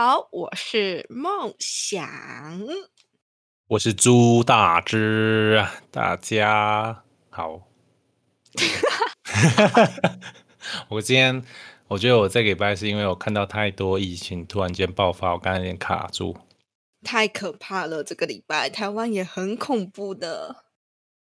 [0.00, 2.08] 好，我是梦想。
[3.66, 7.66] 我是朱大芝，大家好。
[10.88, 11.42] 我今天
[11.88, 16.36] 我觉得我这个礼拜是因为我看到太多疫情突然间爆发，我刚才有点卡住。
[17.02, 18.04] 太可怕了！
[18.04, 20.62] 这个礼拜台湾也很恐怖的。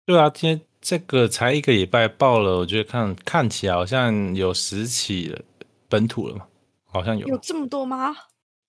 [0.06, 5.42] 对啊，今天这个才一个礼拜爆了，我觉得看看起来好像有十起了
[5.88, 6.46] 本土了嘛，
[6.84, 8.14] 好像有有这么多吗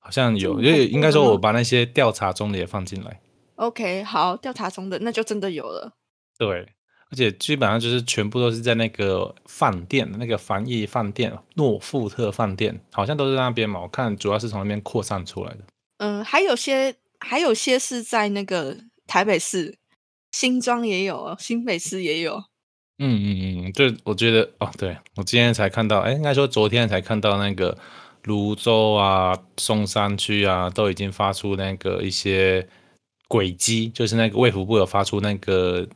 [0.06, 3.20] 好像有，因为应该说我把那些调查中的也放进来。
[3.56, 5.94] ？OK，好，调查中的那就真的有了。
[6.38, 6.60] 对，
[7.10, 13.80] 而且基本上就是全部都是在那个饭店，那个防疫饭店诺富特饭店，好像都是在那边嘛。
[13.80, 15.58] 我看主要是从那边扩散出来的。
[15.98, 18.76] 嗯，还有些还有些是在那个
[19.08, 19.76] 台北市，
[20.30, 22.44] 新庄也有，新北市也有。
[22.98, 27.76] 嗯嗯嗯，就我觉得哦，对我今天才看到，哎，应该说昨天才看到那个
[28.26, 32.68] 泸州啊、松山区啊，都已经发出那个一些
[33.28, 35.88] 轨迹，就是那个卫福部有发出那个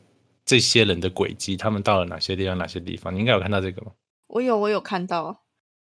[0.45, 3.91] 这些人的轨迹，他们到了哪些地方、哪些地方，你应该有看到这个吗？
[4.27, 5.43] 我有，我有看到，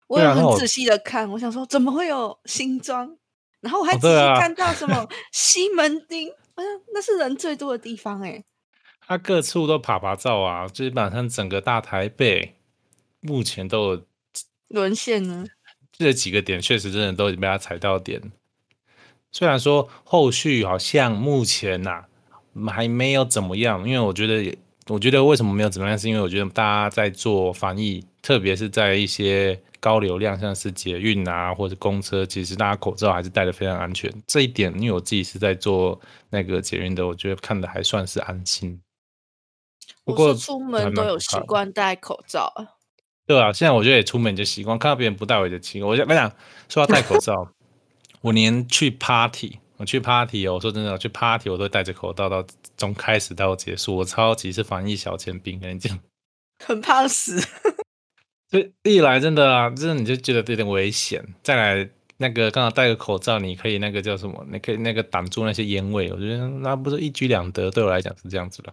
[0.09, 3.17] 我有很仔细的看，我想说怎么会有新庄？
[3.63, 8.45] 然后我还仔细看到什么西门町，我想那是人最多的地方哎、
[9.07, 12.57] 它各处都爬爬照啊，基本上整个大台北
[13.21, 14.05] 目前都有
[14.69, 15.47] 沦陷呢。
[15.99, 18.21] 这几个点，确实真的都已经被他踩到点。
[19.33, 22.05] 虽然说后续好像目前呐、
[22.69, 34.11] 还没有怎么样，因为我觉得也，我觉得为什么没有怎么样，是因为我觉得大家在做防疫，特别是在一些高流量，像是捷运啊或者公车，其实大家口罩还是戴的非常安全。
[34.27, 36.01] 这一点，因为我自己是在做
[36.31, 38.81] 那个捷运的，我觉得看的还算是安心。
[40.05, 42.53] 不过出还门都有习惯戴口罩，
[43.27, 45.89] 对啊，现在我觉得也出门就习惯，看到别人不戴我就奇怪。
[45.89, 46.33] 我跟你讲，
[46.69, 47.51] 说要戴口罩，
[48.21, 55.99] 我连去 party，我去 party 哦，我说真的，我去 party 我都戴着口罩到从开始到结束，我超级是防疫小尖兵，跟你讲。
[56.65, 57.41] 很怕死。
[58.49, 64.47] 就一来真的啊，真的你就觉得有点危险，再来那个刚好戴个口罩，你可以那个叫什么？
[64.53, 68.73] 你可以那个挡住那些烟味，我觉得那不是一举两得，对我来讲是这样子的。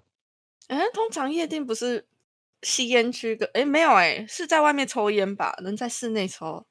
[0.67, 2.05] 哎，通常夜店不是
[2.63, 5.55] 吸烟区跟哎没有哎，是在外面抽烟吧？
[5.63, 6.65] 能在室内抽？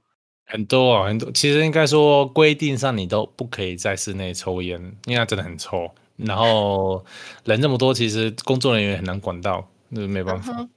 [0.44, 1.30] 很多啊，很多。
[1.32, 5.90] 其实应该说规定上你都不可以在室内抽烟，因为它真的很臭。
[6.16, 7.04] 然后
[7.44, 10.70] 人这么多，其实工作人员很难管到，那没办法，嗯哼，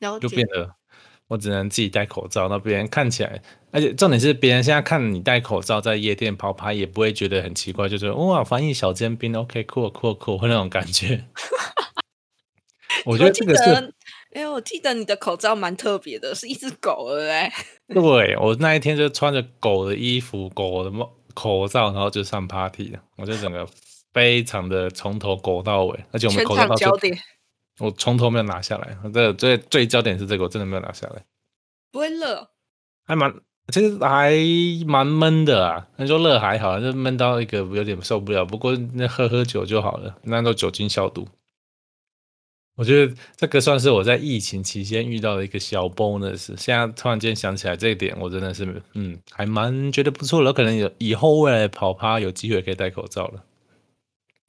[0.00, 0.46] 了解就变。
[0.48, 0.74] 得
[1.28, 2.48] 我只能自己戴口罩。
[2.48, 11.24] 那别人看起来，而且重点是别人现在看你戴口罩在夜店跑趴，也不会觉得很奇怪，就觉得哇，防疫小尖兵，OK，酷酷酷，会那种感觉。
[13.06, 13.94] 我觉得记这个是
[14.30, 17.52] 得，哎，我记得你的口罩蛮特别的，是一只狗的哎。
[17.88, 23.00] 对 我那一天就穿着狗的衣服、狗的帽、口罩，然后就上 party 了。
[23.16, 23.66] 我就整个
[24.12, 27.18] 非常的从头狗到尾，而且我们全口罩到焦点，
[27.78, 28.96] 我从头没有拿下来。
[29.12, 31.24] 这最最焦点是这个，我真的没有拿下来，
[31.90, 32.48] 不会热。
[33.06, 33.34] 还蛮
[33.72, 34.32] 其实还
[34.86, 35.88] 蛮闷的啊。
[35.96, 38.44] 你说热还好，就闷到一个有点受不了。
[38.44, 41.26] 不过那喝喝酒就好了，那都酒精消毒。
[42.80, 46.56] 我觉得这个算是我在疫情期间遇到的一个小 bonus。
[46.56, 50.46] 现在突然间想起来这一点，我真的是嗯，还蛮觉得不错的。
[50.46, 53.44] 有可能有以后未来跑趴有机会可以戴口罩了，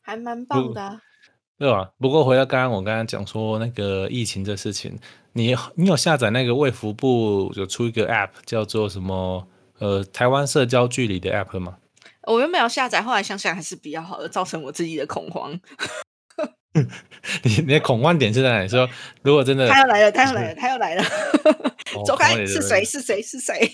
[0.02, 1.02] 还蛮棒的、啊。
[1.58, 1.92] 对吧？
[1.98, 4.98] 不过回到刚刚我刚刚讲说那个疫情这事情，
[5.34, 9.46] 你你有下载那个卫福部有出一个 app 叫做什么
[9.80, 11.80] 呃台湾社交距离的 app 吗？
[12.24, 15.60] 我原本有下载，后来想想还是比较好的，造成我自己的恐慌。
[17.44, 18.68] 你你的恐慌点是在哪里？
[18.70, 18.88] 说
[19.22, 21.04] 如果真的他要 来了，他要来了，他要来了！
[21.96, 22.36] 哦 走开！
[22.46, 22.84] 是谁？
[22.86, 23.22] 是谁？
[23.22, 23.70] 是谁？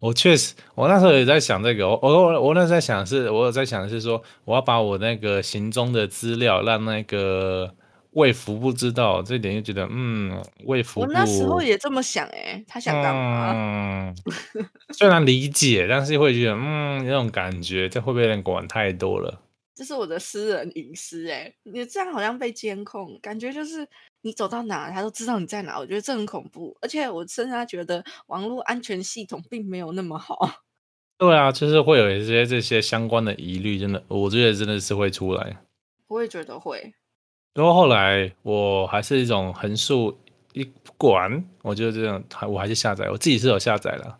[0.00, 7.72] 我确实，我那时候也在想这个，我我我那时候在想是，我有在想是说，我要把我那个行踪的资料让那个
[8.12, 13.52] 卫福部知道，这一点就觉得，嗯，卫福部我那时候也这么想哎、他想干嘛？
[13.54, 14.16] 嗯，
[14.94, 19.40] 虽然理解，但是会觉得，嗯，那种感觉，这会不会有点管太多了？
[19.80, 23.88] 这是我的私人隐私哎、你这样好像被监控，感觉就是
[24.20, 25.78] 你走到哪，他都知道你在哪。
[25.78, 30.36] 我觉得这很恐怖，而且我甚至觉得网络安全系统并没有那么好。
[31.16, 35.56] 对啊，就是会有一些这些相关的疑虑，真的，我觉得真的是会出来。
[36.08, 36.92] 我也觉得会。
[37.54, 40.14] 然后后来我还是一种横竖
[40.52, 40.62] 一
[40.98, 44.18] 管，我就这样，还我还是下载，我自己是有下载了。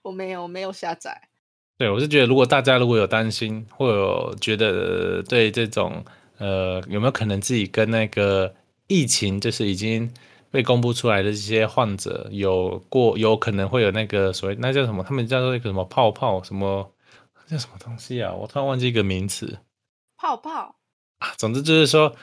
[0.00, 1.28] 我没有，我没有下载。
[1.82, 6.04] 对，我是觉得，如果大家如果有担心，或有觉得呃对这种
[6.38, 8.54] 呃有没有可能自己跟那个
[8.86, 10.08] 疫情就是已经
[10.52, 16.88] 被公布出来的这些患者有过有可能会有那个所谓那叫什么，他们叫做一个什么泡泡什么
[17.48, 18.32] 叫什么东西啊？
[18.32, 19.58] 我突然忘记一个名词
[20.16, 20.76] 泡泡
[21.18, 21.34] 啊。
[21.36, 22.14] 总之就是说，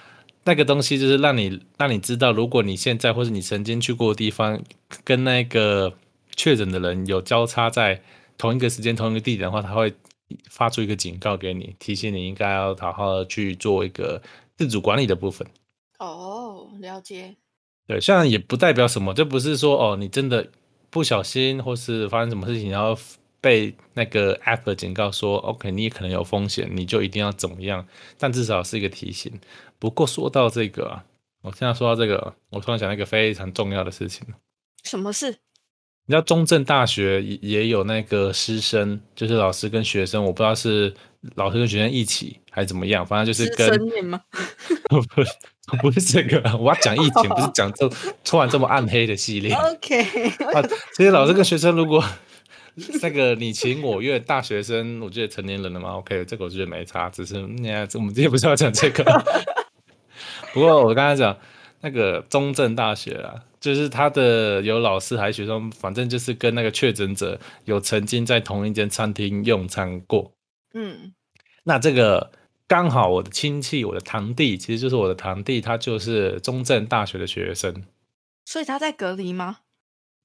[0.45, 4.63] 那个东西就是让你让你知道，如果你现在或者你曾经去过的地方，
[5.03, 5.91] 跟那个
[6.33, 8.01] 确诊的人有交叉在
[8.39, 9.93] 同一个时间、同一个地点的话，它会
[10.49, 14.19] 发出一个警告给你，提醒你应该要好好的去做一个
[14.57, 15.47] 自主管理的部分。
[15.99, 17.35] 哦，了解。
[17.85, 20.47] 对，虽然也不代表什么，这不是说哦，你真的
[20.89, 22.97] 不小心或是发生什么事情，然后
[23.41, 27.85] 被那个 app 警告说，OK，你也可能有风险，你就一定要怎么样？
[28.17, 29.37] 但至少是一个提醒。
[29.79, 31.03] 不过说到这个啊，
[31.41, 34.25] 我现在说到这个，我突然想到一个非常重要的事情。
[34.83, 35.39] 什么事？
[36.09, 40.91] 你知道中正大学也也有那个师生，就是老师跟学生，我不知道是
[41.35, 44.19] 老师跟学生一起还是怎么样，反正就是跟吗？
[44.89, 45.29] 不是。
[45.83, 47.87] 不是这个，我要讲疫情，不是讲这
[48.25, 49.53] 突然这么暗黑的系列。
[49.53, 50.01] OK，
[50.51, 50.63] 啊，
[50.97, 52.03] 其实老师跟学生，如果
[53.03, 59.03] 那个你情我愿，大学生，我觉得成年人了嘛，OK，这个我觉得没差，只是你看，我们今天不是要讲这个。
[60.53, 61.37] 不过我刚才讲
[61.81, 70.31] 那个中正大学啊，就是他的有老师还是学生，反正就是跟那个确诊者有曾经在同一间餐厅用餐过。
[70.73, 71.13] 嗯，
[71.63, 72.31] 那这个。
[72.69, 77.83] 刚好我的亲戚，我的堂弟，其实就是我的堂弟，他就是中正大学的学生，
[78.45, 79.61] 所以他在隔离吗？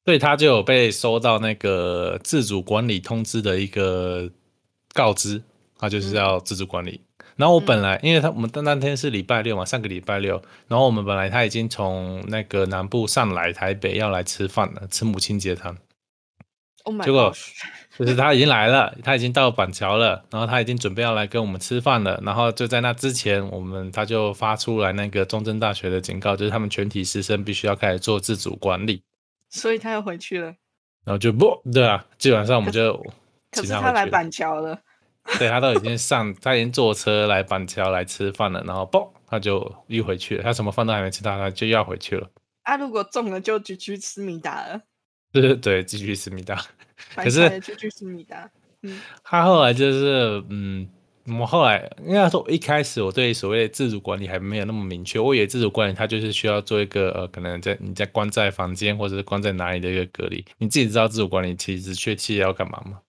[0.05, 4.31] 对，他就有被收到那个自主管理通知的一个
[4.93, 5.43] 告知，
[5.79, 7.01] 他就是要自主管理。
[7.37, 15.77] 然后我本来，因为他我们的那天是礼拜六嘛，上个礼拜六，然后我们本来他已经从那个南部上来台北要来吃饭了，吃母亲节餐。
[17.03, 17.33] 结果
[17.97, 29.03] 就是他已经来了，他已经到板桥了，然后他已经准备要来跟我们吃饭了，然后就在那之前，我们他就发出来那个中正大学的警告，就是他们全体师生必须要开始做自主管理，
[29.49, 30.49] 所以他又回去了，
[31.07, 32.95] 然后就不对啊，基本上我们就
[33.51, 34.79] 可是他来板桥了，
[35.39, 42.31] 对他都已经上，他已经坐车来板桥来吃饭了，然后嘣他就又回去了，他什么饭都还没吃到，他就要回去了。
[42.63, 44.81] 啊，如果中了就继续吃米达了。
[45.33, 46.65] 对对对，继续思密达。
[47.17, 48.49] 可是继续思密达。
[48.83, 50.89] 嗯，他后来就是，嗯，
[51.41, 55.19] 我后来应该说，一开始我对所谓的自主管理还没有那么明确。
[55.19, 60.45] 我以为自主管理，他就是需要做一个呃，可能在你在关在房间或者是关在哪里的一个隔离。
[60.59, 63.01] 你自己知道自主管理其实确切要干嘛吗？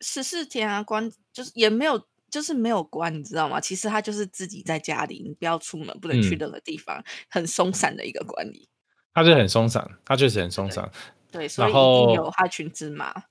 [0.00, 3.60] 十四天啊，关就是也没有，就是没有关，你知道吗？
[3.60, 8.68] 其实他就是自己在家里，你不要出门，不能去任何地方，很松散的一个管理。
[9.14, 10.90] 他就很松散，他确实很松散。
[11.30, 11.72] 对，所以一
[12.06, 13.24] 定有害群之马。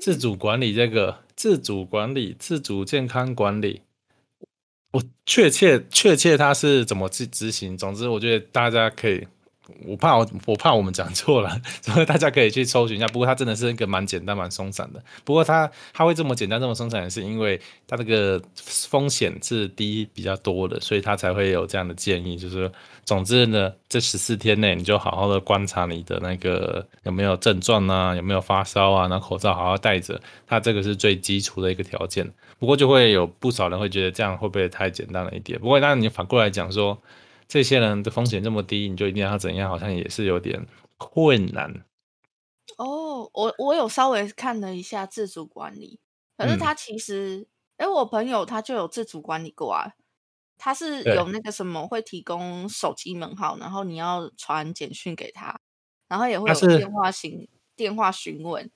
[0.00, 3.82] 自主管理这个，自主管理、自主健康管理，
[4.92, 7.76] 我确切确切他是怎么去执行？
[7.76, 9.26] 总之，我觉得大家可以。
[9.86, 11.50] 我怕我我怕我们讲错了，
[11.82, 13.06] 所以大家可以去搜寻一下。
[13.08, 15.02] 不过它真的是一个蛮简单、蛮松散的。
[15.24, 22.36] 不过它它会这么简单、这么松散，也是因为它这个风险是低比较多的，所以它才会有这样的建议。
[22.36, 22.70] 就是
[23.04, 30.20] 总之呢，这十四天内你就好好的观察你的那个有没有症状啊，有没有发烧啊，然后口罩好好戴着。
[30.46, 32.30] 它这个是最基础的一个条件。
[32.58, 35.58] 不过就会有不少人会觉得这样会不会太简单了一点？
[35.58, 36.96] 不过当然你反过来讲说。
[37.52, 39.68] 这些人的风险这么低，你就一定要怎样？
[39.68, 41.84] 好像也是有点困难。
[42.78, 46.00] 哦，我我有稍微看了一下自主管理，
[46.38, 47.46] 可是他其实，
[47.76, 49.92] 哎，我朋友他就有自主管理过啊。
[50.56, 55.60] 他是有那个什么会提供手机门号，然后你要传简讯给他，
[56.08, 57.46] 然后也会有电话询
[57.76, 58.70] 电话询问。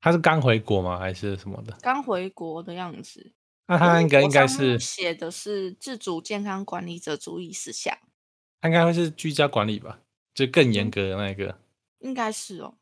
[0.00, 0.98] 他是刚回国吗？
[0.98, 1.76] 还是什么的？
[1.80, 3.32] 刚回国的样子。
[3.66, 7.96] 那他应该应该是写的是自主健康管理者注意事项，
[8.60, 10.00] 他应该会是居家管理吧，
[10.34, 11.58] 就更严格的那一个，
[12.00, 12.74] 应该是哦。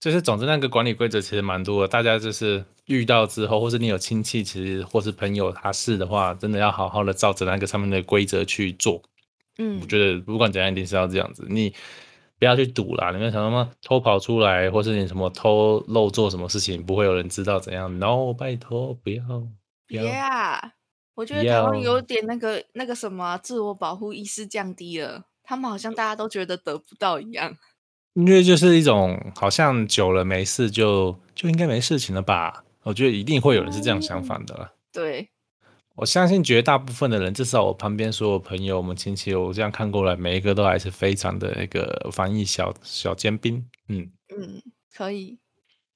[0.00, 9.02] 就是总之那个管理规则其实蛮多的，大家就是遇到之后，或是你有亲戚，其实或是朋友他是的话，真的要好好的照着那个上面的规则去做。
[9.58, 11.74] 嗯，我觉得不管怎样，一定是要这样子，你
[12.38, 17.98] 不要去赌啦，你们想什么偷跑出来，或是你什么偷漏做什么事情，不会有人知道怎样。
[17.98, 19.22] No，拜托不要。
[19.90, 20.70] Yeah，
[21.14, 27.56] 我觉得台湾有点那个那个什么自我保护意识降低了，他们好像大家都觉得得不到一样。
[28.14, 32.64] 因为就是一种好像久了没事就就应该没事情了吧？
[32.82, 34.72] 我觉得一定会有人是这样想法的。
[34.92, 35.30] 对，
[35.94, 43.64] 我相信绝大部分的人，至少我旁边所有朋友、我们亲戚，我这样看过来，每一个都还是非常的那个防疫小小尖兵。
[43.88, 45.38] 嗯嗯，可以。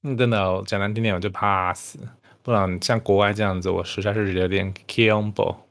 [0.02, 1.98] 嗯，真的讲难听点，我就怕死。
[2.44, 5.66] 不然像国外这样子，我实在是有点 b o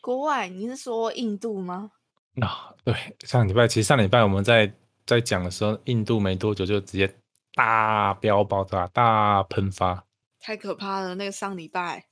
[0.00, 1.92] 国外，你是说印度吗？
[2.40, 4.74] 啊，对，上礼拜其实上礼拜我们在
[5.06, 7.14] 在讲的时候，印度没多久就直接
[7.54, 10.04] 大飙爆炸、大喷发。
[10.40, 11.14] 太可怕了！
[11.14, 12.06] 那个上礼拜，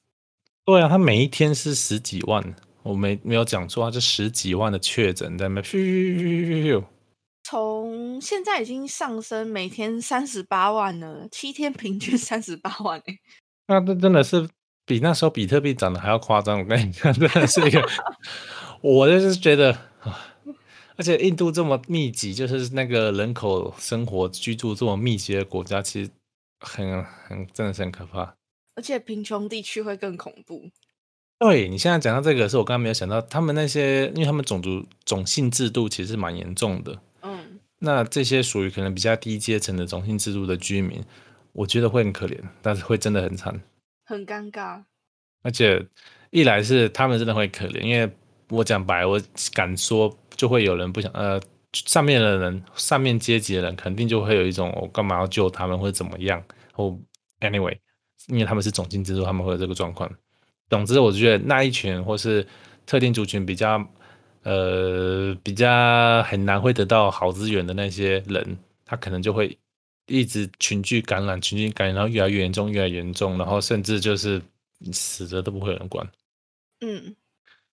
[0.65, 6.85] 对啊，他每一天是十几万，我没没有讲错，他是十几万的确诊在那边，咻咻咻咻咻
[7.43, 13.19] 从现在已经上升，每天三十八万了，七天平均三十八万哎、
[13.69, 14.49] 那这真的是
[14.87, 16.61] 比那时候比特币涨得还要夸张。
[16.61, 17.87] 我跟你讲，真的是一个，
[18.81, 20.35] 我就是觉得啊，
[20.97, 26.11] 而且印度这么密集，就是那个人口生活居住这么密集的国家，其实
[26.61, 28.35] 很很真的是很可怕。
[28.75, 30.71] 而且贫穷地区会更恐怖。
[31.39, 37.01] 对你现在讲到这个，是我刚刚没有想到，他们那些，因为他们种族种姓制度其实蛮严重的。
[37.85, 41.03] 那这些属于可能比较低阶层的种姓制度的居民，
[41.53, 43.61] 我觉得会很可怜，但是会真的很惨。
[44.05, 44.81] 很尴尬。
[45.43, 45.85] 而且
[46.31, 48.09] 一来是他们真的会可怜，因为
[48.51, 49.21] 我讲白，我
[49.53, 56.41] 敢说就会有人不想呃，上面的人，上面阶级的人肯定就会有一种我干嘛要救他们或者怎么样，
[56.73, 56.97] 或
[57.41, 57.77] anyway，
[58.29, 60.09] 因为他们是种姓制度，他们会有这个状况。
[60.71, 62.47] 总之，我觉得那一群或是
[62.87, 63.85] 特定族群比较
[64.43, 69.57] 呃比较很难会得到好资源的那些人，他可能就会
[70.07, 74.41] 一直群聚感染，群聚感染，然后越来越严重，越来越严重，然后甚至就是
[74.93, 76.07] 死了都不会有人管。
[76.81, 77.15] 嗯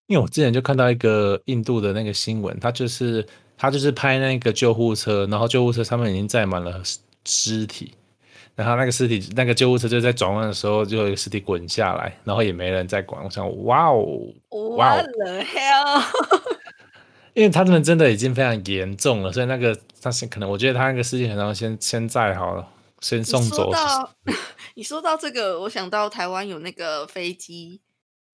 [0.07, 3.23] 因为我之前就看到一个印度的那个新闻，他就是
[3.55, 7.93] 他就是拍那个救护车，然后救护车上面已经载满了尸尸体，
[8.55, 13.23] 然后那个尸体那个救护车就在转弯的时候就有一个尸体滚下来，然后也没人在管。
[13.23, 14.33] 我想，哇哦，
[14.77, 15.03] 哇哦
[15.43, 16.58] hell？
[17.39, 22.67] 因为他们真的已经非常严重了，所以那个他是可能我觉得他那个事情可能要先先载好了，
[22.99, 23.71] 先送你说走。
[23.71, 24.13] 到
[24.75, 27.79] 你说到这个，我想到台湾有那个飞机，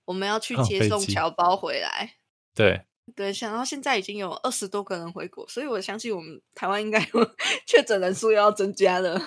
[0.05, 2.15] 我们要去哦接送侨胞回来。
[2.55, 2.81] 对，
[3.15, 7.35] 对，想到现在已经有二十多个人回国，所以我相信我们台湾应该有
[7.67, 9.21] 确诊人数又要增加了。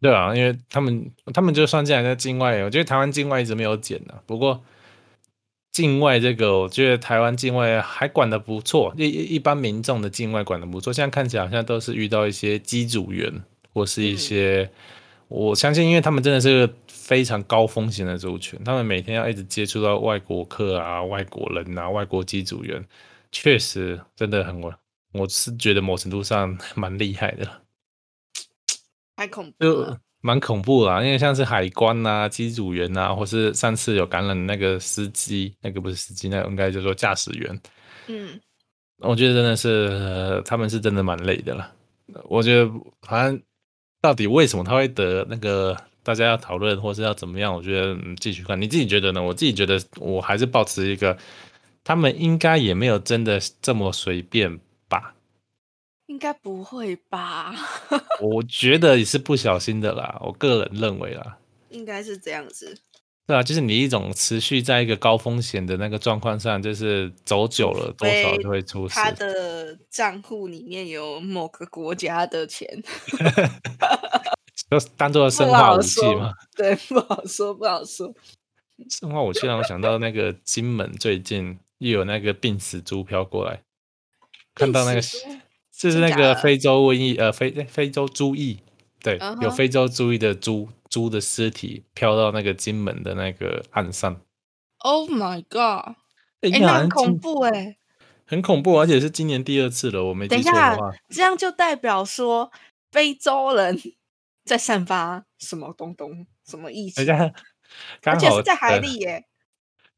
[0.00, 4.64] 对啊，因为他们他们就算进来在境外，我觉得台湾境外一直没有减的、不过
[5.76, 10.90] 境外这个，我觉得台湾境外还管得不错，一一一般民众的境外管得不错。
[10.90, 13.30] 现在看起来好像都是遇到一些机组员
[13.74, 14.70] 或是一嗯些，
[15.28, 22.82] 我相信，因为他们真的是个非常高风险的族群，他们每天要一直接触到外国客啊、外国人啊、外国机组员，
[23.30, 24.74] 确实真的很我
[25.12, 27.46] 我是觉得某程度上蛮厉害的。
[29.14, 30.00] 太恐怖了。
[30.26, 37.60] 蛮恐怖啦，因为像是海关呐、机组员呐、或是上次有感染的那个司机，那个不是司机，那个应该叫做驾驶员。
[38.08, 38.40] 嗯，
[38.98, 41.72] 我觉得真的是、呃他们是真的蛮累的了。
[42.24, 42.68] 我觉得
[43.02, 43.40] 反正
[44.00, 47.54] 到底为什么他会得那个，大家要讨论或是要怎么样？
[47.54, 48.60] 我觉得嗯，继续看。
[48.60, 49.22] 你自己觉得呢？
[49.22, 51.16] 我自己觉得我还是保持一个，
[51.84, 55.14] 他们应该也没有真的这么随便吧。
[56.06, 57.54] 应该不会吧？
[58.20, 61.38] 我觉得也是不小心的啦，我个人认为啦。
[61.70, 62.78] 应该是这样子。
[63.26, 68.94] 对啊，就是你一种持续在一个高风险的那个状况上，就是走久了，多少就会出事。
[68.94, 72.80] 他的账户里面有某个国家的钱，
[74.70, 76.32] 就当做生化武器嘛。。
[76.54, 78.14] 对，不好说，不好说。
[78.88, 83.60] 生化武器让我想到那个金门最近又有那个病死猪飘过来，
[84.54, 85.00] 看到那个
[85.76, 88.60] 就是那个非洲瘟疫，呃，非非洲猪疫，
[89.02, 94.20] 对有非洲猪疫的猪猪的尸体飘到那个金门的那个岸上。
[94.78, 95.96] Oh my god！
[96.40, 97.76] 哎、很恐怖哎、
[98.26, 102.50] 很恐怖，而且是今年第二次了，我没等一下记错的话。，这样就代表说
[102.90, 103.78] 非洲人
[104.44, 107.02] 在散发什么东东、什么意思？
[107.04, 107.32] 人家
[108.04, 109.24] 而且是在海呃里耶、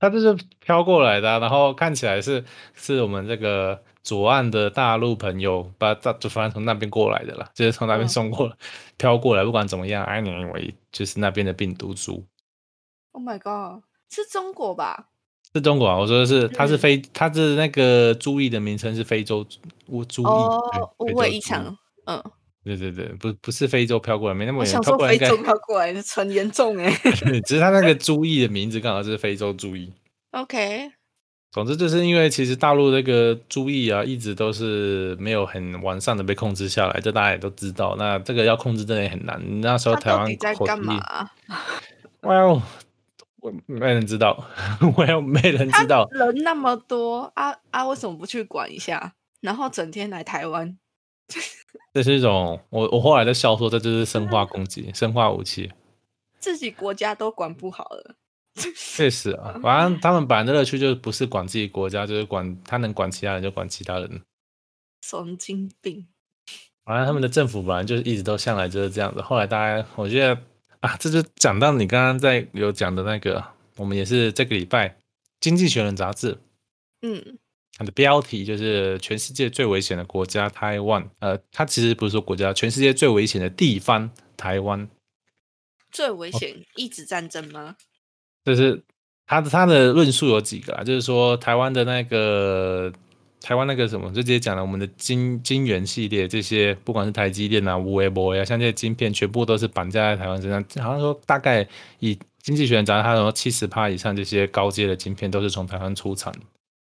[0.01, 2.45] 它就是飘过来的啊、然后看起来是
[2.75, 8.57] 是我们这个左岸的大陆朋友把大就反正从那边过来的啦，就是从那边嗯送过来、
[8.97, 12.25] 飘过来，不管怎么样，I anyway 就是那边的病毒株
[13.13, 13.83] Oh my god！
[14.09, 15.09] 是中国吧？
[15.53, 20.63] 是中国啊，我说的是它是嗯非它是那个猪疫的名称是非洲猪猪疫，哦，
[21.01, 21.77] 对误会一场。
[22.07, 22.23] 嗯，
[22.65, 26.91] 对对对，不不是非洲飘过来，没那么想说非飘过来应该洲飘过来，很严重 哎、
[27.45, 29.93] 只是它那个猪疫的名字刚好是非洲猪疫。
[30.31, 30.91] OK，
[31.59, 37.97] 总之就是因为其实大陆这个注意啊，一直都是没有很完善的被控制下来，这大家也都知道。
[37.99, 39.43] 那这个要控制真的也很难。
[39.61, 41.31] 那时候台湾在干嘛？？
[42.23, 42.63] Well，
[43.41, 44.45] 我没人知道
[44.81, 46.09] ，Well，没人知道。
[46.15, 49.15] 人那么多啊啊，为什么不去管一下？
[49.41, 50.79] 然后整天来台湾？
[51.93, 55.73] 这是一种我我后来在笑说，这就是生化攻击、生化武器。
[56.39, 58.15] 自己国家都管不好了。
[58.97, 64.23] 确实啊，反正他们本来的乐趣就是不是管自己国家，就是管他能管其他人就管其他人。
[65.03, 66.07] 神经病。
[66.85, 69.21] 反正他们的政府本来就是一直都向来就是这样子。
[69.21, 70.41] 后来大家，我觉得
[70.81, 73.45] 啊，这就讲到你刚刚在有讲的那个，
[73.77, 74.89] 我们也是这个礼拜
[75.39, 76.39] 《经济学人》杂志，
[77.03, 77.39] 嗯，
[77.77, 84.89] 它的标题就是全世界最危险的国家台湾，呃，它其实不是说国家，全世界最危险的地方台湾，
[85.93, 87.77] 最危险一直战争吗？
[88.55, 88.83] 就是
[89.27, 92.93] 他的他的论述有几个啊，就是说台湾的那个
[93.41, 100.65] 台湾那个什么，就直接讲了我们的晶晶圆系列这些，不管是台积电啊、无微博呀，像这些晶片，全部都是绑架在台湾身上。
[100.83, 101.67] 好像说大概
[102.01, 106.41] 以经济学人杂志，他说七十趴以上这些高阶的晶片都是从台湾出产的。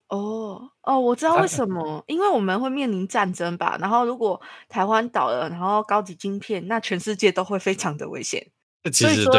[0.09, 3.77] 哦哦，我知道为什么，因为我们会面临战争吧。
[3.81, 8.47] 然后如果台湾倒了，然后高级晶片，那全世界都会非常的危险。
[8.93, 9.33] 所以说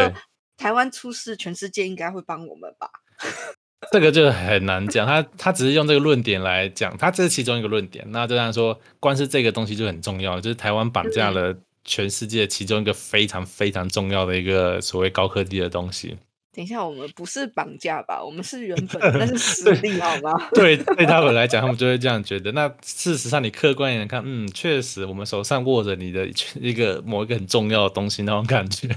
[0.58, 2.90] 台湾出事，全世界应该会帮我们吧？
[3.92, 8.04] 这个就很难讲，他他只是用这个论点来讲，他这是其中一个论点。
[8.10, 16.16] 那这样说，光是这个东西就很重要，就是台湾绑架了全世界其中一个非常非常重要的一个所谓高科技的东西。
[16.52, 18.22] 等一下，我们不是绑架吧？
[18.22, 20.48] 我们是原本那是 实力，好吗？
[20.52, 22.50] 对，对他们来讲，他们就会这样觉得。
[22.50, 28.88] 那事实上，你客观一点看，嗯，确实，我们手上握着你的一个某一个很重要的东西那种感觉。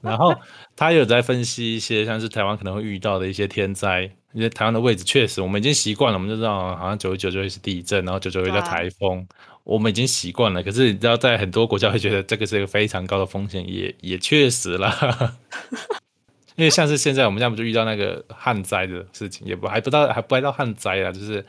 [0.00, 0.34] 然后
[0.76, 9.26] 他有在分析一些像是台湾可能会遇到的一些天灾，因为台湾的位置确实我们已经习惯了，我们就知道好像九九就会是地震，然后九九会叫台风，
[9.64, 10.62] 我们已经习惯了。
[10.62, 15.36] 可是你知道，在很多国家会觉得这个是一个非常高的风险，也也确实啦。
[16.56, 21.44] 因为像是现在我们这样不就遇到那个旱灾的事情，也不还不到还不还到旱灾啊，就是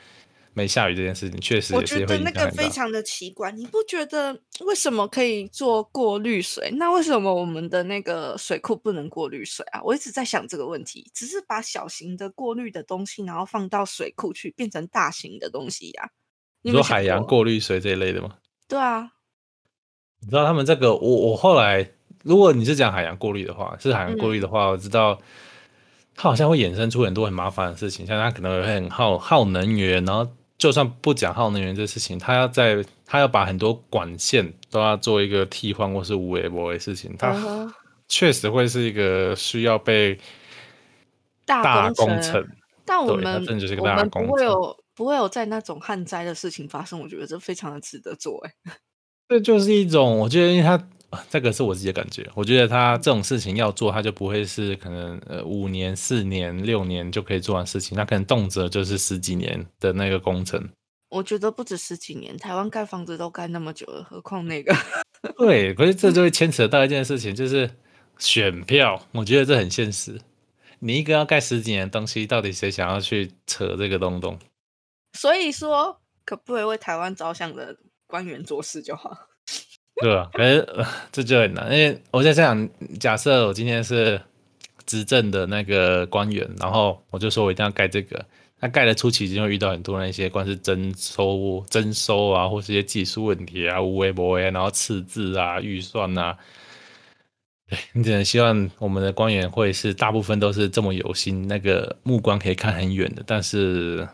[0.54, 2.50] 没下雨这件事情，确实我也是觉得那个。
[2.52, 6.70] 非常的奇怪，你不觉得为什么可以做过滤水？
[6.78, 9.82] 那为什么我们的那个水库不能过滤水啊？
[9.84, 16.10] 我一直在想这个问题，只是把小型的过滤的东西，然后放到水库去，变成大型的东西呀、
[16.62, 17.30] 你说海洋过？
[17.30, 18.38] 过滤水这一类的吗？
[18.68, 19.12] 对啊，
[20.22, 21.90] 你知道他们这个，我我后来，
[22.24, 25.20] 如果你是讲海洋过滤的话，是海洋过滤的话，我知道
[26.16, 30.32] 它好像会衍生出很多很麻烦的事情，像它可能会很耗耗能源，然后
[30.64, 37.76] 就算不讲耗能源这事情，他要在他要把很多管线都要做一个替换或是无微波的事情，嗯它，
[38.08, 40.18] 确实会是一个需要被
[41.46, 42.48] 大大工程。
[42.86, 43.44] 但我们
[44.10, 48.54] 不会有不会有在那种旱灾的事情发生，我觉得这非常的值得做、欸。
[49.28, 50.88] 这就是一种，我觉得，因为他啊
[51.30, 60.70] 这个是我自己的感觉，我觉得他这种事情要做，他就不会是可能呃五年、四年、六年就可以做完事情，那可能动辄就是十几年的那个工程。
[61.10, 64.76] 我觉得不止十几年，台湾盖房子都盖那么久了，何况那个？
[65.38, 67.70] 对，可是这就会牵扯到一件事情，就是
[68.18, 70.20] 选票，我觉得这很现实。
[70.80, 74.38] 你一个要盖十几年的东西，到底谁想要去扯这个东东？
[75.14, 79.16] 所以说，可不可以为台湾着想的官员做事就好？
[80.02, 80.30] 对吧？
[80.34, 80.68] 可是、
[81.12, 82.68] 这就很难，因为我在想，
[83.00, 84.20] 假设我今天是
[84.86, 88.26] 执政的那个官员，然后我就说我一定要盖这个，
[88.60, 96.38] 那盖的初期就会遇到很多那些关是征收、征收啊，或是一些技术问题啊、无微博啊，然后赤字啊、预算啊。
[97.70, 104.06] 对你只能希望我们的官员会是大部分都是这么有心，那个目光可以看很远的，但是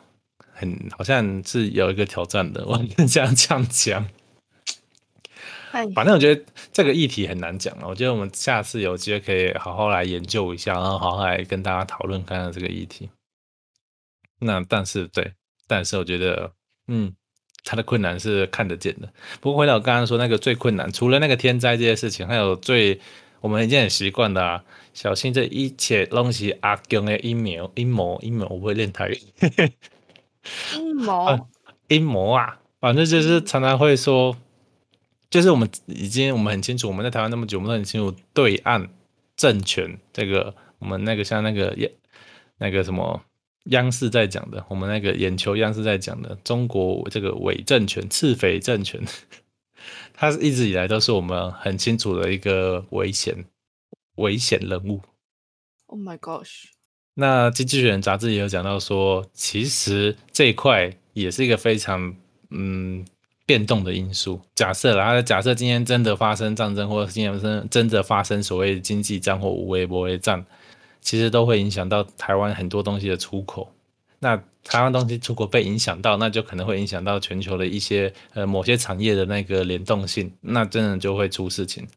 [0.53, 4.05] 很好像是有一个挑战的，我这样这样讲。
[5.71, 13.09] 哎，反正我觉得这个议题很难讲啊，我觉得我们下次有机会可以好好来研究一下，然后好好来跟大家讨论看看这个议题。
[14.39, 15.33] 那但是对，
[15.67, 16.51] 但是我觉得，
[16.87, 17.13] 嗯，
[17.63, 19.11] 它的困难是看得见的。
[19.41, 22.99] 不过回到我刚刚说那个最困难，除了那个天灾这些事情，还有最
[23.41, 29.19] 我们已经很习惯的啊，小心这一切东西阿公的阴谋，阴谋，阴谋，我不会练台语。
[30.75, 31.39] 阴谋、啊
[31.89, 34.37] 阴谋啊，反正就是常常会说，
[35.29, 38.89] 就是我们已经我们很清楚，我们在台湾那么久，我们都很清楚对岸
[39.35, 41.91] 政权这个，我们那个像那个央
[42.57, 43.21] 那个什么
[43.65, 49.01] 央视在讲的，我们那个眼球央视在讲的中国这个伪政权、赤匪政权，
[50.13, 53.45] 它一直以来都是我们很清楚的一个危险
[54.15, 55.01] 危险人物。
[55.85, 56.65] Oh my gosh！
[57.13, 62.15] 那《经济学人》杂志也有讲到说，其实这一块也是一个非常
[62.49, 63.05] 嗯
[63.49, 64.39] 变动的因素。
[64.53, 70.45] 假设啦，假设今天真的发生战争，或者今天真真的发生所谓经济战或无微不微战，
[71.01, 73.73] 其实都会影响到台湾很多东西的出口。
[74.19, 81.87] 那台湾东西出口被影响到，那就可能会影响到全球的一些呃某些产业的那个联动性，那真的就会出事情。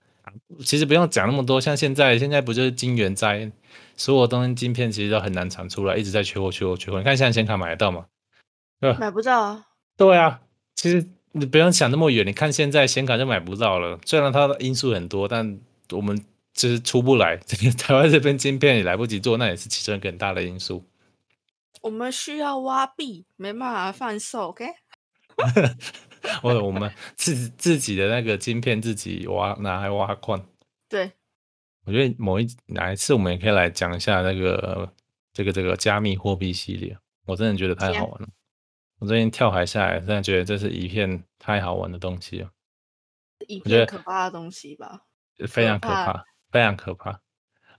[0.64, 3.52] 其实不用讲那么多，像现在现在不就是晶圆灾，
[3.98, 6.96] 所有东西晶片其实都很难产出来，一直在缺货缺货缺货。
[6.96, 8.06] 你看现在显卡买得到吗？
[8.98, 10.40] 买不到啊，对啊，
[10.74, 13.98] 其实你不用想那么远，你看现在显卡就买不到了。
[14.04, 15.58] 虽然它的因素很多，但
[15.90, 20.84] 我们就是出不来，这个台湾这边晶片也来不及做，那也是其中一个很大的因素。
[21.80, 24.66] 我们需要挖币，没办法贩售，OK？
[26.40, 30.46] 或者我们自自己的那个晶片自己挖拿来挖矿。
[30.88, 31.10] 对，
[31.84, 34.92] 我觉得某一哪一次我们也可以来讲一下那个
[35.32, 38.28] 这个这个加密货币系列，我真的觉得太好玩了。
[39.02, 42.48] 我最近跳海下来，真的觉得这是一片太好玩的东西了。
[43.48, 45.00] 一片可怕的东西吧？
[45.48, 47.20] 非常可怕，非常可怕。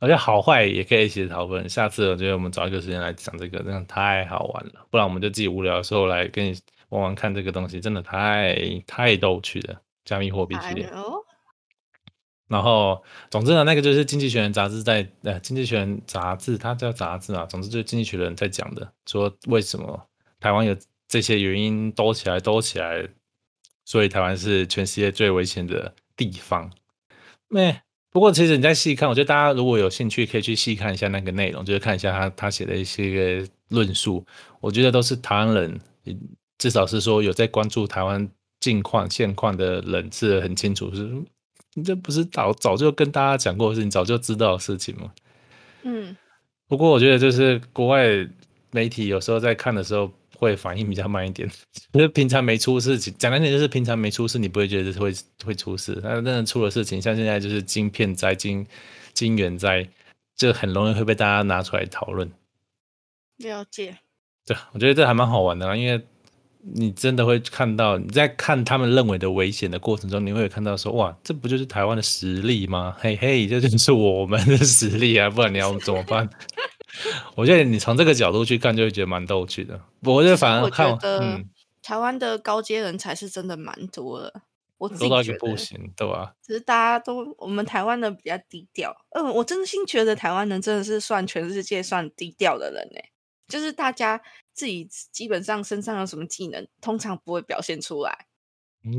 [0.01, 1.69] 而且好坏也可以一起讨论。
[1.69, 4.85] 下次我觉得我们找一个时间来讲这个，真的太好玩了。
[4.91, 6.59] 不然我们就自己无聊的时候来跟你
[6.89, 8.53] 玩玩看这个东西，真的太
[8.85, 9.81] 太逗趣了。
[10.03, 10.91] 加密货币系列。
[12.49, 17.45] 然后，总之呢，那个就是《经济学人》杂志在呃，《经济学人》杂志它叫杂志啊。
[17.45, 20.05] 总之就是《经济学人》在讲的，说为什么
[20.41, 20.75] 台湾有
[21.07, 23.07] 这些原因兜起来兜起来，
[23.85, 26.71] 所以台湾是全世界最危险的地方。
[27.47, 27.81] 没。
[28.09, 34.23] 不过，其实你在细看，我觉得大家如果有兴趣，可以去细看一下那个内容，就是看一下他他写的一些论述。
[34.61, 35.81] 我觉得都是台湾人，
[36.59, 41.09] 至少是说有在关注台湾近况现况的人是很清楚，是
[41.73, 45.11] 你这不是早早就跟大家讲过的事情，早就知道的事情吗？
[45.81, 46.15] 嗯。
[46.67, 48.07] 不过我觉得就是国外
[48.69, 50.11] 媒体有时候在看的时候。
[50.43, 51.49] 会反应比较慢一点，
[51.93, 55.13] 就是平常没出事情，讲难点就是平常没出事，你不会觉得会
[55.45, 55.99] 会出事。
[56.03, 58.65] 但真的出了事情，像现在就是晶片灾、晶
[59.13, 59.87] 晶圆灾，
[60.35, 62.29] 就很容易会被大家拿出来讨论。
[63.37, 63.97] 了解。
[64.45, 66.01] 对，我觉得这还蛮好玩的啦，因为
[66.75, 72.95] 你真的会看到你在看他们认为的危险的过程中，你会看到说，哇，这不就是台湾的实力吗？
[72.99, 76.29] 嘿嘿，这就是我们的实力啊，不然你要怎么办？
[77.35, 79.81] 我觉得你从这个角度去看，就会觉得蛮逗趣的。
[80.01, 81.49] 我觉得反而看，嗯，
[81.81, 84.41] 台湾的高阶人才是真的蛮多的。
[84.77, 86.33] 我自己觉得不行，对吧？
[86.45, 88.95] 只是大家都我们台湾的比较低调。
[89.11, 93.01] 嗯，我真心觉得台湾人真的是算全世界算低调的人呢。
[93.47, 94.21] 就是大家
[94.53, 98.27] 自己基本上身上有什么技能，通常不会表现出来。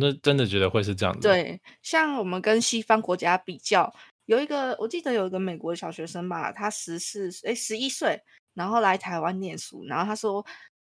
[0.00, 1.20] 那真的觉得会是这样的？
[1.20, 3.94] 对，像我们跟西方国家比较。
[4.26, 8.22] 有一个，我记得有一个美国小学生吧，他十四哎十一岁，
[8.54, 10.44] 然后来台湾念书，然后他说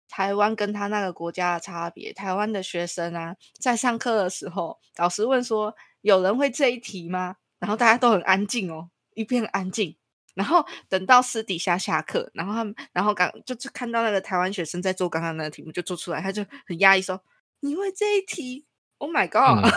[0.08, 7.36] 台湾跟他那个国家的差别，台湾的学生啊，在上课的时候，老师问说有人会这一题吗？
[7.58, 9.96] 然后大家都很安静哦，一片安静。
[10.34, 17.18] 然后等到私底下下课，然后他们，然后刚就就看到那个台湾学生在做刚刚那个题目，就做出来，他就很压抑说
[17.60, 18.66] 你会这一题
[18.98, 19.72] ？Oh my god！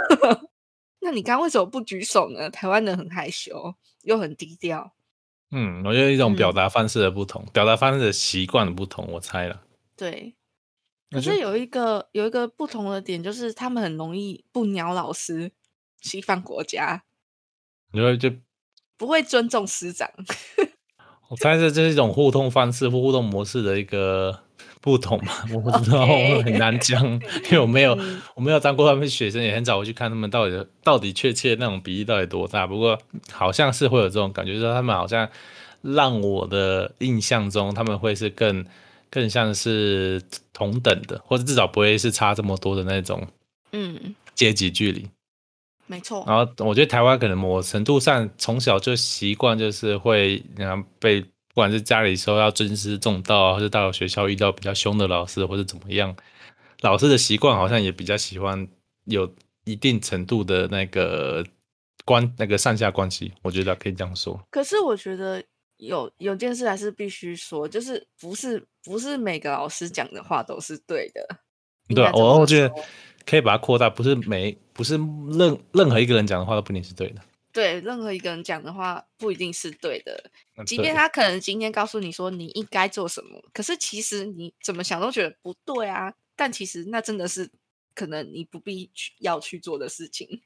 [1.02, 2.50] 那你刚刚为什么不举手呢？
[2.50, 4.94] 台湾人很害羞，又很低调。
[5.52, 9.64] 嗯，我觉得一种表达方式的不同，表达方式的习惯的不同，我猜了。
[9.96, 10.36] 对，
[11.10, 15.52] 可是有一个有一个不同的点，就是他们很容易不鸟老师。
[16.02, 17.04] 西方国家，
[17.92, 18.32] 因为就
[18.96, 20.10] 不会尊重师长。
[21.28, 24.46] 我猜这这是一种互动方式或互动模式的一个。
[24.82, 27.06] 不同嘛， 我不知道，我很难讲，
[27.46, 27.98] 因为我没有，
[28.34, 32.65] 我没有当过他们学生，也很少会去看他们到底到底确切那种比例到底多大。
[32.65, 32.98] 不过
[33.32, 35.30] 好像是会有这种感觉，就是他们好像
[35.82, 38.65] 让我的印象中，他们会是更
[39.10, 40.22] 更像是
[40.54, 43.28] 同等的，或者至少不会是差这么多的那种，
[43.74, 45.06] 嗯，阶级距离，
[45.88, 46.24] 没错。
[46.26, 51.26] 然后我觉得台湾可能某程度上从小就习惯，就是会然后被。
[51.50, 56.16] 不管是家里时候要尊师重道啊，或者到了学校遇到比较凶的老师，或者怎么样，
[56.82, 58.68] 老师的习惯好像也比较喜欢
[59.06, 59.34] 有
[59.66, 61.46] 一定程度的那个
[62.06, 64.40] 关那个上下关系，我觉得可以这样说。
[64.50, 65.44] 可是我觉得
[65.78, 71.40] 有有件事还是必须说，就是不是不是每个老师讲的话都是对的。
[71.94, 72.74] 对，我我觉得
[73.26, 74.96] 可以把它扩大，不是每不是
[75.32, 77.22] 任任何一个人讲的话都不一定是对的。
[77.52, 80.32] 对任何一个人讲的话不一定是对的，
[80.66, 86.14] 即便他可能今天告诉你说你应该做什么，可是其实你怎么想都觉得不对啊。
[86.36, 87.50] 但其实那真的是
[87.94, 90.42] 可能你不必去要去做的事情。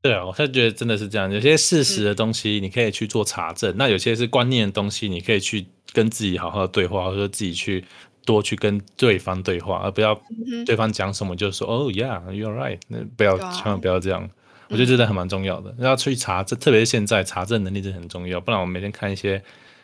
[0.00, 1.30] 对啊，我是觉得真的是这样。
[1.32, 7.84] 有些事实的东西你可以去做查证，那有些是观念的东西，你可以去跟自己好好的对话，或者说自己去
[8.24, 10.18] 多去跟对方对话，而不要
[10.64, 12.78] 对方讲什么就说哦，Yeah，you're right。
[12.88, 14.30] 那不要千万不要这样。
[14.68, 18.40] 我觉得真的还蛮重要的，要去查证，特别是现在查证能力真的很重要。
[18.40, 19.40] 不然我每天看一些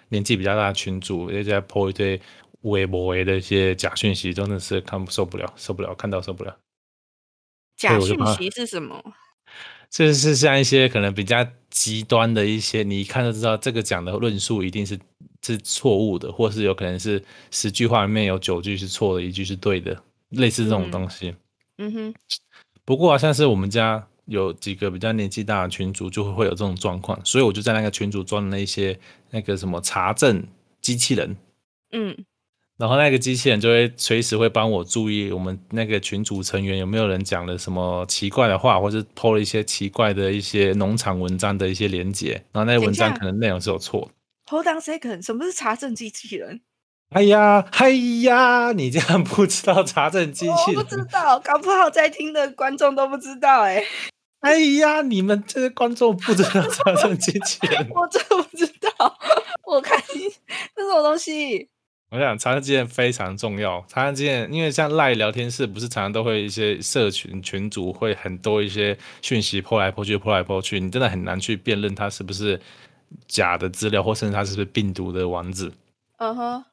[0.09, 2.21] 年纪比较大的群主，也在抛一堆
[2.63, 6.57] 微博的一些假讯息，真的是看受不了，受不了，看到受不了。
[7.77, 9.01] 假讯息是什么？
[9.89, 14.99] 就是像一些可能比较极端的一些，你一看就知道这个讲的论述一定是
[15.43, 21.35] 是错误的，或是有可能是十句话里面有九句是错的，一句是对的，类似这种东西。
[21.79, 22.15] 嗯哼。
[22.85, 24.09] 不过啊，像是我们家。
[24.33, 28.99] 有几个比较年纪大的群主就会会有这种状况，所以我就在那个群主装了一些
[29.31, 30.45] 那个什么查证
[30.81, 31.37] 机器人，
[31.93, 32.17] 嗯，
[32.79, 44.09] 然后那个机器人就会随时会帮我注意我们那个群组成员有没有人讲了什么奇怪的话，或是 PO 了一些奇怪的一些农场文章的一些连接，然后那些文章可能内容是有错的。
[44.51, 46.63] Hold on second，什么是查证机器人？
[47.11, 47.91] 哎呀，哎
[48.23, 51.05] 呀，你这样不知道查证机器我不知？
[51.13, 53.85] 道，搞不好在听的观众都不知道哎、
[54.43, 57.89] 哎呀，你们这些观众不知道查证机器人？
[57.95, 59.19] 我真不知道。
[59.65, 60.25] 我看你
[60.77, 61.69] 那什么东西？
[62.11, 63.85] 我想查证机器人非常重要。
[63.89, 72.61] 查证机器人，因为像赖聊天室，不是常常都会一些社群群主会很多一些讯息泼来泼去，泼来泼去，你真的很难去辨认它是不是
[73.29, 75.71] 假的资料，或甚至它是不是病毒的网址。
[76.19, 76.65] 嗯哼，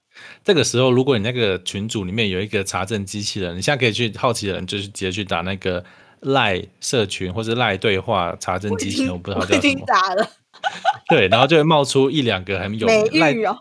[0.44, 5.86] 这个时候，如果你那个群组里面有一个查证机器人，你现在可以去好奇的人，就是直接去打那个
[6.22, 9.62] 赖社群或者赖对话查证机器人，我不知道叫什么。
[9.62, 10.30] 经打了
[11.10, 13.58] 对，然后就会冒出一两个很有美玉哦，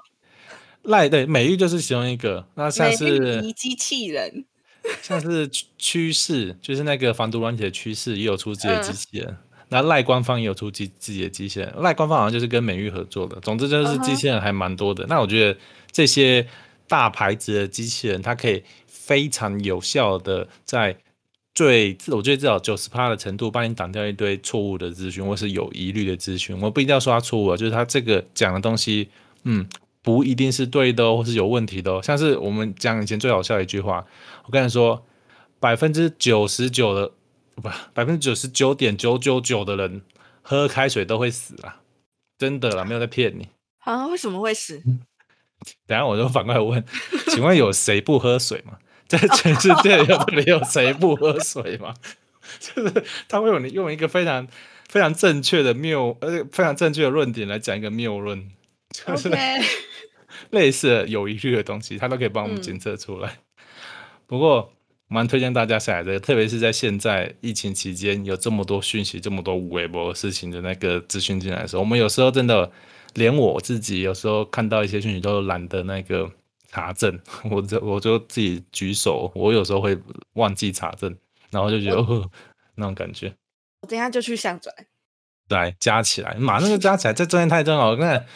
[0.83, 2.47] 赖对美玉就是其中一个。
[2.55, 4.45] 那像是机器人。
[5.03, 9.37] 像是趋趋势，就是那个防毒软体的趋势也有出自己的机嗯器人。
[9.69, 13.39] 那赖官方也有出机自己的机器人，赖官方好像就是跟美玉合作的。
[13.41, 15.05] 总之就是机器人还蛮多的。
[15.07, 15.61] 那我觉得
[15.93, 16.47] 这些
[16.87, 20.97] 大牌子的机器人，它可以非常有效的在
[21.59, 26.57] 最，我觉得至少九十趴的程度帮你挡掉一堆错误的资讯或是有疑虑的资讯。
[26.61, 29.09] 我不一定要说他错误啊，就是他这个讲的东西，
[29.43, 29.69] 嗯，
[30.01, 32.01] 不一定是对的哦，或是有问题的哦。
[32.01, 34.07] 像是我们讲以前最好笑的一句话，
[34.45, 35.05] 我跟你说，
[35.59, 37.11] 百分之九十九的
[37.57, 40.01] 不，百分之九十九点九九九的人
[40.43, 41.81] 喝开水都会死啊！
[42.39, 43.49] 真的啦，没有在骗你。
[43.81, 44.81] 啊，为什么会死？
[45.89, 46.85] 等下我就反过来问，
[47.31, 48.79] 请问有谁不喝水吗？
[49.09, 51.95] 在全世界有这里有谁不喝水吗？
[52.61, 54.47] 就是他会用你用一个非常
[54.89, 58.51] 非常正确的谬，呃，非常正确的论点来讲一个谬论，
[58.91, 59.31] 就是。
[60.51, 63.39] 类似有疑虑的东西，他都可以帮我们嗯检测出来。
[64.27, 64.73] 不过，
[65.09, 72.71] 蛮推荐大家下载这个，特别是在现在疫情期间，有这么多讯息、这么多微博事情的那个资讯进来的时候，我们有时候真的
[73.15, 76.31] 连我自己有时候看到一些讯息都懒得那个
[76.69, 77.19] 查证，
[77.51, 79.99] 我就我就自己举手，我有时候会
[80.35, 81.17] 忘记查证，
[81.51, 82.31] 然后就觉得、哦、
[82.77, 83.35] 那种感觉。
[83.81, 84.75] 我等一下就去上转。
[85.49, 87.91] 来加起来，马上就加起来，这中间太重要了。
[87.93, 88.27] 我看，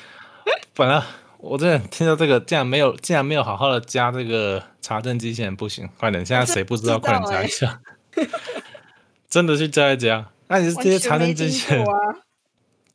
[0.75, 1.03] 本来
[1.37, 6.25] 我真的听到这个，竟然没有，竟然没有好好的加这个查证机器人，不行，快点！
[6.25, 7.83] 现在 谁不知道，知道快点加一下，
[9.29, 10.31] 真的去加一加。
[10.49, 12.17] 那你是这完些查证机器人，啊！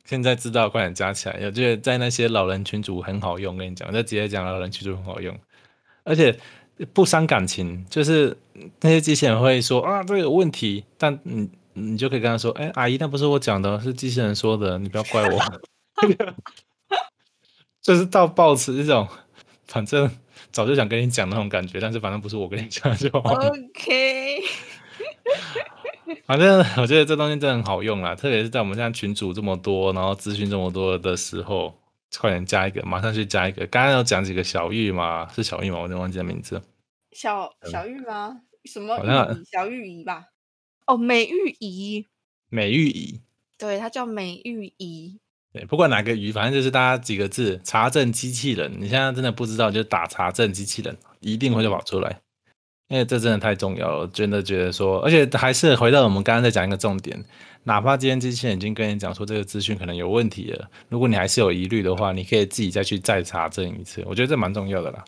[0.08, 1.38] 现在知道，快点加起来。
[1.42, 5.38] 我觉得在那些老人群组很好用，跟你讲，我就直接讲老人群组很好用，
[6.02, 6.34] 而且
[6.94, 7.84] 不伤感情。
[7.90, 8.34] 就是
[8.80, 15.38] 那些机器人会说啊，这有问题，但你你就可以跟他说，哎、阿姨，那不是我讲的，是机器人说的，你不要怪我。
[17.82, 19.06] 就是到抱持这种，
[19.66, 20.10] 反正
[20.50, 23.20] 早就想跟你讲那种感觉，但是反正不是我跟你讲就好。
[23.34, 24.40] OK，
[26.26, 31.74] 反正我觉得这东西真的很好用啦，特别是在我们现在群组这么多，然后资讯这么多的时候，
[32.18, 33.66] 快点加一个，马上去加一个。
[33.66, 35.76] 刚刚有讲几个小玉嘛，是小玉吗？
[35.78, 36.62] 我有点忘记了名字。
[37.12, 38.40] 小小玉吗？
[38.64, 38.98] 什么？
[39.50, 40.26] 小玉仪吧？
[40.86, 42.06] 哦，美玉仪，
[42.48, 43.20] 美玉仪，
[43.58, 45.18] 对，它叫美玉仪。
[45.52, 48.70] 对，不管哪个鱼，反正就是大家几个字，查证机器人。
[48.78, 52.20] 你现在真的不知道，就打查证机器人，一定会就跑出来。
[52.88, 57.22] 因为这真的太重要了，真的觉得说，而且还是回到我们刚刚在讲一个重点，
[57.64, 65.04] 哪怕今天机器人已经跟你讲说这个资讯可能有问题了，如果你还是有疑虑的话，你可以自己再去再查证一次，我觉得这蛮重要的啦。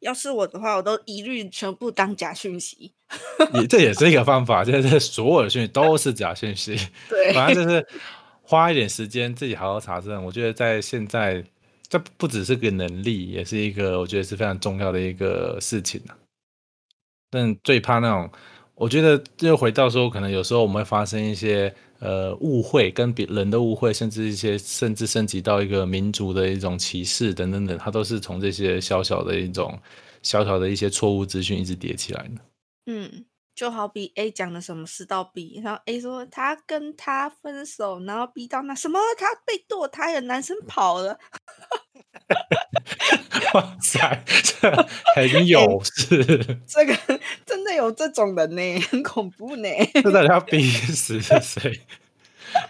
[0.00, 2.92] 要是我的话，我都一律全部当假讯息。
[3.52, 6.78] 也这也是一个方法，就是所有的讯息都是假讯息。
[7.08, 7.86] 对，反正就是
[8.42, 10.24] 花一点时间自己好好查证。
[10.24, 11.44] 我觉得在现在，
[11.88, 16.16] 这不只是个能力，也是一个我觉得是非常重要的一个事情啊。
[17.30, 18.30] 但最怕那种，
[18.74, 29.78] 我觉得就回到说，可能有时候我们会发生一些呃误会，跟别人的误会，甚至一些甚至升级到一个民族的一种歧视等等等，它都是从这些小小的一种
[30.22, 32.40] 小小的一些错误资讯一直叠起来的。
[32.86, 41.18] 嗯，就好比 A 讲的什么事到 B，然后 A 说他跟他分手，然后 B 到那什么他被堕胎了，男生跑了，
[43.54, 44.24] 哇塞，
[44.60, 44.70] 这
[45.14, 46.24] 很有 事，
[46.66, 46.94] 这个
[47.46, 49.68] 真的有这种人呢， 很恐怖呢。
[49.94, 51.80] 这到底要逼死谁？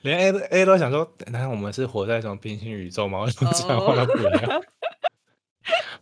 [0.02, 3.20] 连 A 都 A 都想说，难道我们是活在什么平行宇宙吗？
[3.24, 4.62] 为什么这样话都不一样？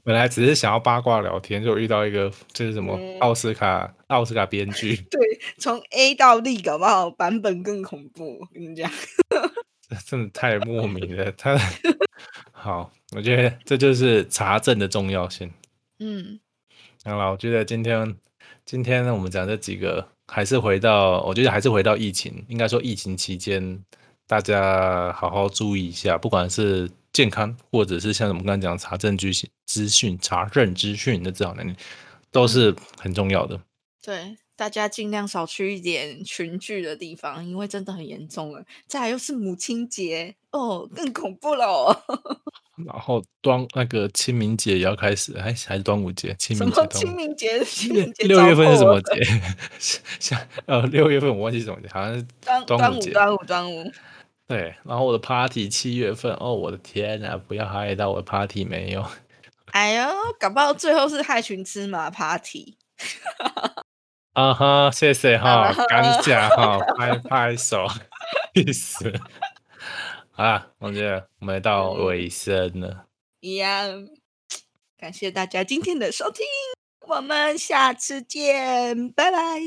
[0.03, 5.21] 本来只是想要八卦聊天，就遇到一个就是什么嗯奥斯卡奥斯卡编剧，对，
[5.59, 8.39] 从 A 到 D 搞不好版本更恐怖。
[8.39, 8.91] 我跟你讲，
[9.29, 11.33] 这真的太莫名了。
[11.33, 11.59] 他
[12.67, 15.49] 好，我觉得这就是查证的重要性。
[16.01, 16.41] 嗯
[17.05, 18.17] 好了，我觉得今天
[18.65, 23.81] 今天呢，我们讲这几个，还是回到，我觉得还是回到疫情，应该说疫情期间，
[24.27, 31.77] 大家好好注意一下，不管是健康，或者是像我们刚才讲查证资讯、资讯、查证资讯的这种能力，
[32.33, 33.61] 都是很重要的。
[34.03, 38.65] 对，大家尽量少去一点群聚的地方，因为真的很严重了。
[38.87, 41.97] 再来又是母亲节哦，更恐怖了哦。
[42.87, 46.35] 然后端那个清明节也要开始，还还是端午节？
[46.39, 47.65] 清明节、么清明节？
[47.65, 49.01] 清六明节六月份是什么？
[49.01, 49.23] 节？
[50.21, 53.11] 像呃六月份我忘记是什么节，好像是端端午节。
[53.13, 53.93] 端午端午端午。
[54.47, 59.05] 对，然后我的 party 七月份，哦，我的天啊，不要害到我的 party 没有。
[59.73, 62.77] 哎呦，搞不好最后是害群之马 party。
[64.37, 67.87] 啊哈，谢谢哈啊，感谢哈，拍拍手，
[68.53, 69.11] 意思。
[70.31, 73.07] 好 啦，我觉得我们到尾声了，
[73.41, 74.07] 一样，
[74.99, 76.45] 感谢大家今天的收听，
[77.09, 79.59] 我们下次见，拜拜。